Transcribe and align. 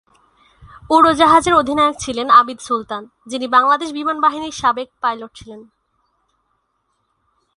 উড়োজাহাজের 0.89 1.53
অধিনায়ক 1.53 1.95
ছিলেন 1.99 2.27
আবিদ 2.31 2.59
সুলতান, 2.59 3.03
যিনি 3.27 3.45
বাংলাদেশ 3.47 3.89
বিমান 3.91 4.17
বাহিনীর 4.21 4.55
সাবেক 4.61 4.89
পাইলট 5.01 5.31
ছিলেন। 5.35 5.61